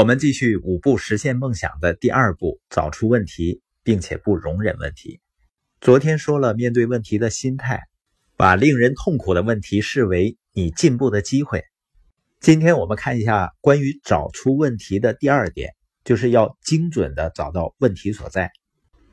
[0.00, 5.20] 我们继续五步实现梦想的第二步：找出问题，并且不容忍问题。
[5.78, 7.82] 昨天说了面对问题的心态，
[8.34, 11.64] 把令人痛苦的问题视为你进步的机会。
[12.40, 18.50] 今天我们看一下关于找出问题的第二点，就是要精准的找到问题所在。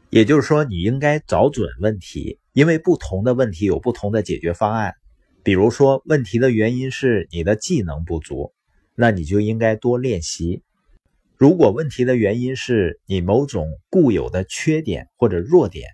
[0.10, 4.94] 也就是说，你应该找准问题，因为不同的问题有不同的解决方案。
[5.44, 8.54] 比如说，问题的原因是你的技能不足，
[8.96, 10.64] 那你就应该多练习。
[11.38, 15.92] 如果问题的原因是你某种固有的缺点或者弱点，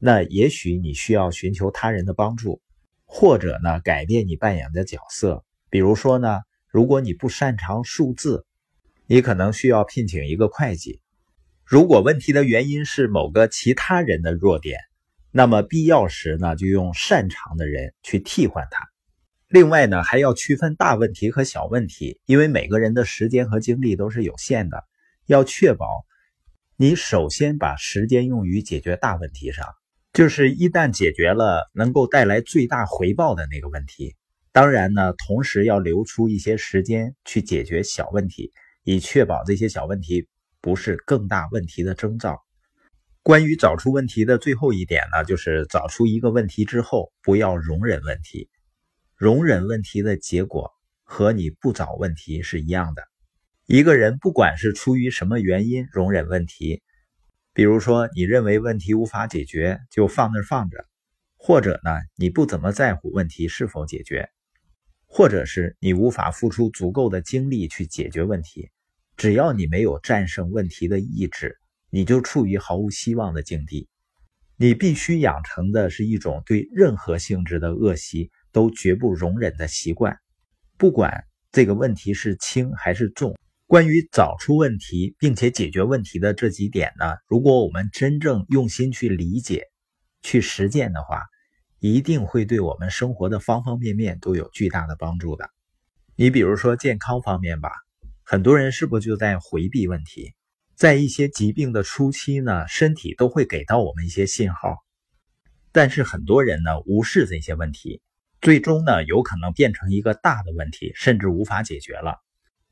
[0.00, 2.60] 那也许你需要寻求他人的帮助，
[3.04, 5.44] 或者呢改变你扮演的角色。
[5.70, 8.44] 比如说呢，如果你不擅长数字，
[9.06, 11.00] 你可能需要聘请一个会计。
[11.64, 14.80] 如果问题的原因是某个其他人的弱点，
[15.30, 18.88] 那么必要时呢就用擅长的人去替换他。
[19.50, 24.84] 另外呢，还要区分大问题和小问题，因为每个人的时间和精力都是有限的，
[25.26, 26.04] 要确保
[26.76, 29.66] 你首先把时间用于解决大问题上，
[30.12, 34.14] 就是一旦解决了能够带来最大回报的那个问题。
[34.52, 38.52] 当然呢，同时要留出一些时间去解决小问题，
[38.84, 40.28] 以确保这些小问题
[40.60, 42.38] 不是更大问题的征兆。
[43.24, 48.48] 关于找出问题的最后一点呢，就是找出一个问题之后，不要容忍问题。
[49.20, 53.02] 容忍问题的结果和你不找问题是一样的。
[53.66, 56.80] 一个人不管是出于什么原因容忍问题，
[57.52, 60.86] 比如说你认为问题无法解决就放那放着，
[61.36, 64.30] 或者呢你不怎么在乎问题是否解决，
[65.04, 68.70] 或者是你无法付出足够的精力去解决问题，
[69.18, 71.58] 只要你没有战胜问题的意志，
[71.90, 73.86] 你就处于毫无希望的境地。
[74.56, 78.30] 你必须养成的是一种对任何性质的恶习。
[78.52, 80.18] 都绝不容忍的习惯，
[80.76, 83.36] 不管这个问题是轻还是重。
[83.66, 89.66] 关于找出问题并且解决问题的这几点呢，如果我们真正用心去理解、
[90.22, 91.22] 去实践的话，
[91.78, 95.48] 一定会对我们生活的方方面面都有巨大的帮助的。
[96.16, 97.70] 你比如说健康方面吧，
[98.24, 100.34] 很多人是不是就在回避问题？
[100.74, 104.78] 在一些疾病的初期呢，身体都会给到我们一些信号，
[105.70, 108.02] 但是很多人呢无视这些问题。
[108.40, 112.20] 最终呢，有可能变成一个大的问题，甚至无法解决了。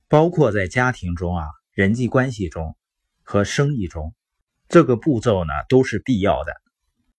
[0.08, 2.74] 包括在家庭中啊、人际关系中
[3.22, 4.14] 和生意中，
[4.68, 6.54] 这个步骤呢都是必要的。